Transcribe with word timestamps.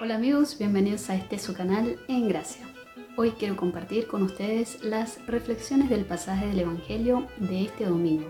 Hola 0.00 0.16
amigos, 0.16 0.58
bienvenidos 0.58 1.08
a 1.08 1.14
este 1.14 1.38
su 1.38 1.54
canal 1.54 2.00
En 2.08 2.28
Gracia. 2.28 2.66
Hoy 3.16 3.30
quiero 3.38 3.54
compartir 3.56 4.08
con 4.08 4.24
ustedes 4.24 4.82
las 4.82 5.24
reflexiones 5.28 5.88
del 5.88 6.04
pasaje 6.04 6.48
del 6.48 6.58
Evangelio 6.58 7.28
de 7.38 7.62
este 7.62 7.84
domingo. 7.84 8.28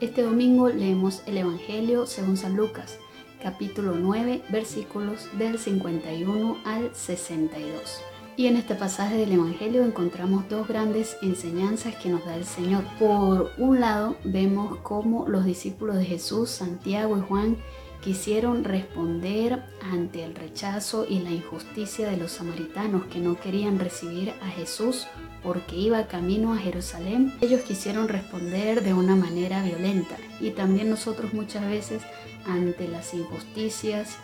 Este 0.00 0.22
domingo 0.22 0.70
leemos 0.70 1.22
el 1.26 1.36
Evangelio 1.36 2.06
según 2.06 2.38
San 2.38 2.56
Lucas, 2.56 2.98
capítulo 3.42 3.92
9, 3.92 4.44
versículos 4.48 5.28
del 5.36 5.58
51 5.58 6.56
al 6.64 6.94
62. 6.94 8.00
Y 8.38 8.46
en 8.46 8.56
este 8.56 8.74
pasaje 8.74 9.18
del 9.18 9.32
Evangelio 9.32 9.84
encontramos 9.84 10.48
dos 10.48 10.66
grandes 10.66 11.18
enseñanzas 11.20 11.94
que 11.96 12.08
nos 12.08 12.24
da 12.24 12.36
el 12.36 12.46
Señor. 12.46 12.84
Por 12.98 13.52
un 13.58 13.80
lado, 13.80 14.16
vemos 14.24 14.78
cómo 14.78 15.28
los 15.28 15.44
discípulos 15.44 15.96
de 15.96 16.06
Jesús, 16.06 16.48
Santiago 16.48 17.18
y 17.18 17.20
Juan, 17.20 17.58
quisieron 18.02 18.64
responder 18.64 19.62
ante 19.80 20.24
el 20.24 20.34
rechazo 20.34 21.06
y 21.08 21.20
la 21.20 21.30
injusticia 21.30 22.08
de 22.08 22.16
los 22.16 22.32
samaritanos 22.32 23.06
que 23.06 23.18
no 23.18 23.38
querían 23.38 23.78
recibir 23.78 24.30
a 24.42 24.48
Jesús 24.48 25.06
porque 25.42 25.76
iba 25.76 26.06
camino 26.06 26.52
a 26.52 26.58
Jerusalén. 26.58 27.32
Ellos 27.40 27.62
quisieron 27.62 28.08
responder 28.08 28.82
de 28.82 28.94
una 28.94 29.16
manera 29.16 29.62
violenta 29.62 30.16
y 30.40 30.50
también 30.50 30.90
nosotros 30.90 31.34
muchas 31.34 31.66
veces 31.66 32.02
ante 32.46 32.88
las 32.88 33.12
injusticias, 33.14 34.16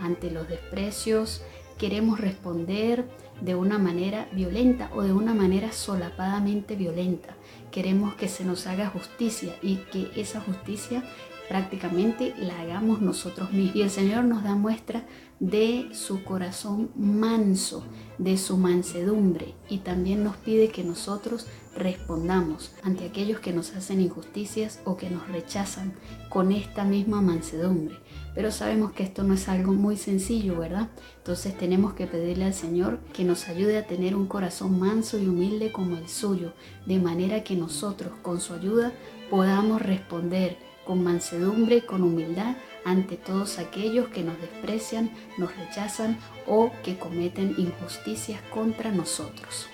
ante 0.00 0.30
los 0.30 0.48
desprecios, 0.48 1.42
queremos 1.78 2.20
responder 2.20 3.06
de 3.40 3.54
una 3.54 3.78
manera 3.78 4.28
violenta 4.32 4.90
o 4.94 5.02
de 5.02 5.12
una 5.12 5.32
manera 5.32 5.72
solapadamente 5.72 6.76
violenta. 6.76 7.34
Queremos 7.70 8.14
que 8.14 8.28
se 8.28 8.44
nos 8.44 8.66
haga 8.66 8.90
justicia 8.90 9.56
y 9.62 9.76
que 9.76 10.10
esa 10.16 10.40
justicia 10.40 11.02
prácticamente 11.50 12.32
la 12.38 12.60
hagamos 12.60 13.00
nosotros 13.00 13.52
mismos. 13.52 13.74
Y 13.74 13.82
el 13.82 13.90
Señor 13.90 14.22
nos 14.22 14.44
da 14.44 14.54
muestra 14.54 15.04
de 15.40 15.88
su 15.90 16.22
corazón 16.22 16.92
manso, 16.94 17.82
de 18.18 18.38
su 18.38 18.56
mansedumbre 18.56 19.54
y 19.68 19.78
también 19.78 20.22
nos 20.22 20.36
pide 20.36 20.68
que 20.68 20.84
nosotros 20.84 21.48
respondamos 21.74 22.70
ante 22.84 23.04
aquellos 23.04 23.40
que 23.40 23.52
nos 23.52 23.74
hacen 23.74 24.00
injusticias 24.00 24.78
o 24.84 24.96
que 24.96 25.10
nos 25.10 25.26
rechazan 25.26 25.92
con 26.28 26.52
esta 26.52 26.84
misma 26.84 27.20
mansedumbre. 27.20 27.96
Pero 28.32 28.52
sabemos 28.52 28.92
que 28.92 29.02
esto 29.02 29.24
no 29.24 29.34
es 29.34 29.48
algo 29.48 29.72
muy 29.72 29.96
sencillo, 29.96 30.56
¿verdad? 30.56 30.88
Entonces 31.16 31.58
tenemos 31.58 31.94
que 31.94 32.06
pedirle 32.06 32.44
al 32.44 32.54
Señor 32.54 33.00
que 33.12 33.24
nos 33.24 33.48
ayude 33.48 33.76
a 33.76 33.88
tener 33.88 34.14
un 34.14 34.28
corazón 34.28 34.78
manso 34.78 35.18
y 35.18 35.26
humilde 35.26 35.72
como 35.72 35.96
el 35.96 36.08
suyo, 36.08 36.52
de 36.86 37.00
manera 37.00 37.42
que 37.42 37.56
nosotros 37.56 38.12
con 38.22 38.40
su 38.40 38.54
ayuda 38.54 38.92
podamos 39.30 39.82
responder 39.82 40.69
con 40.90 41.04
mansedumbre 41.04 41.76
y 41.76 41.80
con 41.82 42.02
humildad 42.02 42.56
ante 42.84 43.16
todos 43.16 43.60
aquellos 43.60 44.08
que 44.08 44.24
nos 44.24 44.40
desprecian, 44.40 45.08
nos 45.38 45.56
rechazan 45.56 46.18
o 46.48 46.72
que 46.82 46.98
cometen 46.98 47.54
injusticias 47.58 48.40
contra 48.52 48.90
nosotros. 48.90 49.68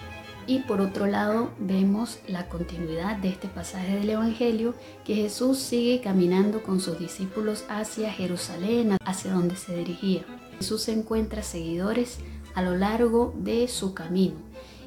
Y 0.47 0.59
por 0.59 0.83
otro 0.83 1.07
lado 1.07 1.53
vemos 1.59 2.19
la 2.29 2.51
continuidad 2.51 3.17
de 3.17 3.31
este 3.31 3.49
pasaje 3.49 3.97
del 3.97 4.11
Evangelio, 4.11 4.75
que 5.07 5.15
Jesús 5.15 5.57
sigue 5.57 6.03
caminando 6.03 6.63
con 6.63 6.81
sus 6.81 6.99
discípulos 6.99 7.65
hacia 7.71 8.13
Jerusalén, 8.13 8.99
hacia 9.03 9.33
donde 9.33 9.57
se 9.57 9.75
dirigía. 9.75 10.21
Jesús 10.59 10.87
encuentra 10.89 11.43
seguidores 11.43 12.19
a 12.55 12.61
lo 12.61 12.77
largo 12.77 13.33
de 13.39 13.69
su 13.69 13.95
camino 13.95 14.37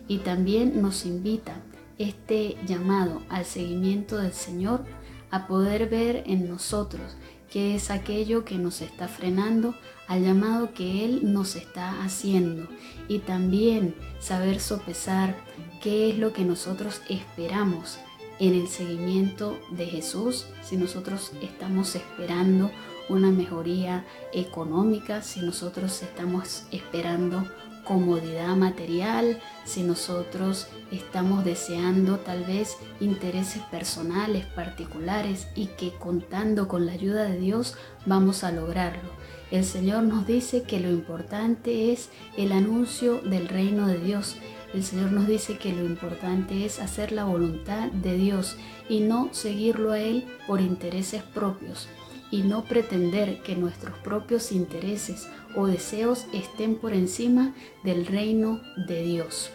y 0.07 0.19
también 0.19 0.79
nos 0.79 1.07
invita 1.07 1.55
este 1.97 2.55
llamado 2.67 3.23
al 3.29 3.45
seguimiento 3.45 4.19
del 4.19 4.33
Señor 4.33 4.85
a 5.31 5.47
poder 5.47 5.89
ver 5.89 6.23
en 6.25 6.49
nosotros 6.49 7.15
qué 7.51 7.75
es 7.75 7.89
aquello 7.89 8.45
que 8.45 8.55
nos 8.55 8.81
está 8.81 9.07
frenando 9.07 9.75
al 10.07 10.23
llamado 10.23 10.73
que 10.73 11.05
Él 11.05 11.33
nos 11.33 11.55
está 11.55 12.01
haciendo. 12.03 12.67
Y 13.07 13.19
también 13.19 13.95
saber 14.19 14.59
sopesar 14.59 15.35
qué 15.81 16.09
es 16.09 16.17
lo 16.17 16.33
que 16.33 16.45
nosotros 16.45 17.01
esperamos 17.09 17.99
en 18.39 18.53
el 18.53 18.67
seguimiento 18.67 19.59
de 19.71 19.85
Jesús, 19.85 20.45
si 20.63 20.77
nosotros 20.77 21.33
estamos 21.41 21.95
esperando 21.95 22.71
una 23.09 23.31
mejoría 23.31 24.05
económica, 24.33 25.21
si 25.21 25.41
nosotros 25.41 26.01
estamos 26.01 26.63
esperando 26.71 27.45
comodidad 27.83 28.55
material, 28.55 29.41
si 29.69 29.83
nosotros 29.83 30.67
estamos 30.91 31.45
deseando 31.45 32.17
tal 32.17 32.43
vez 32.43 32.75
intereses 32.99 33.61
personales 33.69 34.45
particulares 34.47 35.47
y 35.55 35.67
que 35.67 35.91
contando 35.91 36.67
con 36.67 36.87
la 36.87 36.93
ayuda 36.93 37.23
de 37.25 37.37
Dios 37.37 37.75
vamos 38.07 38.43
a 38.43 38.51
lograrlo. 38.51 39.09
El 39.51 39.63
Señor 39.63 40.03
nos 40.03 40.25
dice 40.25 40.63
que 40.63 40.79
lo 40.79 40.89
importante 40.89 41.91
es 41.91 42.09
el 42.35 42.51
anuncio 42.51 43.19
del 43.21 43.47
reino 43.47 43.87
de 43.87 43.99
Dios. 43.99 44.37
El 44.73 44.83
Señor 44.83 45.11
nos 45.11 45.27
dice 45.27 45.57
que 45.57 45.71
lo 45.71 45.85
importante 45.85 46.65
es 46.65 46.79
hacer 46.79 47.11
la 47.11 47.25
voluntad 47.25 47.91
de 47.91 48.15
Dios 48.15 48.57
y 48.89 49.01
no 49.01 49.29
seguirlo 49.33 49.91
a 49.91 49.99
Él 49.99 50.25
por 50.47 50.61
intereses 50.61 51.21
propios 51.21 51.87
y 52.31 52.43
no 52.43 52.63
pretender 52.63 53.41
que 53.41 53.55
nuestros 53.55 53.97
propios 53.99 54.51
intereses 54.51 55.27
o 55.55 55.67
deseos 55.67 56.25
estén 56.33 56.75
por 56.75 56.93
encima 56.93 57.53
del 57.83 58.05
reino 58.05 58.61
de 58.87 59.03
Dios. 59.03 59.51